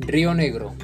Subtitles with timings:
[0.00, 0.74] Río Negro,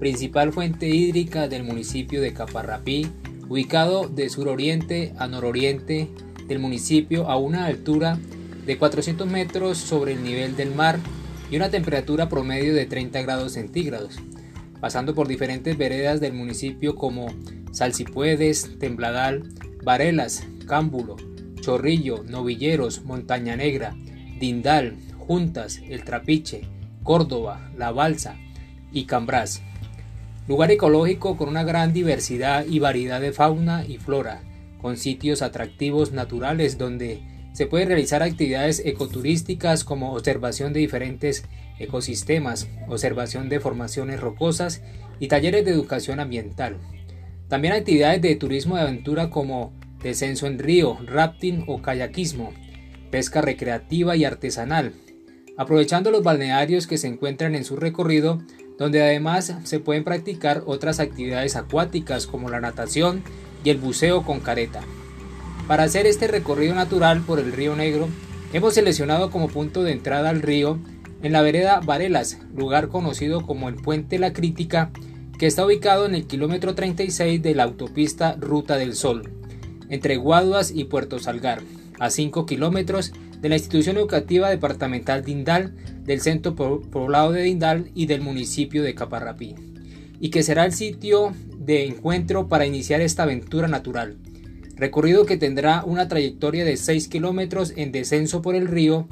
[0.00, 3.06] principal fuente hídrica del municipio de Caparrapí,
[3.48, 6.08] ubicado de suroriente a nororiente
[6.48, 8.18] del municipio a una altura
[8.64, 10.98] de 400 metros sobre el nivel del mar
[11.50, 14.16] y una temperatura promedio de 30 grados centígrados,
[14.80, 17.28] pasando por diferentes veredas del municipio como
[17.72, 19.44] Salsipuedes, Tembladal,
[19.84, 21.16] Varelas, Cámbulo,
[21.60, 23.94] Chorrillo, Novilleros, Montaña Negra,
[24.40, 26.62] Dindal, Juntas, El Trapiche,
[27.06, 28.36] Córdoba, La Balsa
[28.92, 29.62] y Cambrás.
[30.48, 34.42] Lugar ecológico con una gran diversidad y variedad de fauna y flora,
[34.82, 41.46] con sitios atractivos naturales donde se pueden realizar actividades ecoturísticas como observación de diferentes
[41.78, 44.82] ecosistemas, observación de formaciones rocosas
[45.18, 46.76] y talleres de educación ambiental.
[47.48, 52.52] También actividades de turismo de aventura como descenso en río, rafting o kayakismo,
[53.10, 54.92] pesca recreativa y artesanal,
[55.56, 58.42] aprovechando los balnearios que se encuentran en su recorrido,
[58.78, 63.22] donde además se pueden practicar otras actividades acuáticas como la natación
[63.64, 64.82] y el buceo con careta.
[65.66, 68.08] Para hacer este recorrido natural por el río Negro,
[68.52, 70.78] hemos seleccionado como punto de entrada al río
[71.22, 74.90] en la vereda Varelas, lugar conocido como el Puente La Crítica,
[75.38, 79.30] que está ubicado en el kilómetro 36 de la autopista Ruta del Sol,
[79.88, 81.62] entre Guaduas y Puerto Salgar,
[81.98, 88.06] a 5 kilómetros de la institución educativa departamental Dindal, del centro poblado de Dindal y
[88.06, 89.54] del municipio de Caparrapí,
[90.20, 94.16] y que será el sitio de encuentro para iniciar esta aventura natural.
[94.76, 99.08] Recorrido que tendrá una trayectoria de 6 kilómetros en descenso por el río,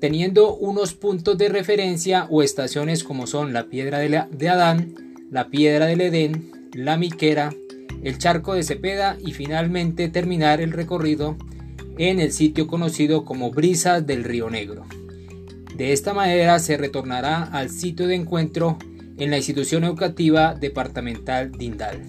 [0.00, 4.94] teniendo unos puntos de referencia o estaciones como son la Piedra de, Adán,
[5.30, 7.54] la Piedra del Edén, la Miquera,
[8.02, 11.36] el Charco de Cepeda y finalmente terminar el recorrido
[11.98, 14.84] en el sitio conocido como Brisas del Río Negro.
[15.76, 18.78] De esta manera se retornará al sitio de encuentro
[19.16, 22.00] en la institución educativa departamental Dindal.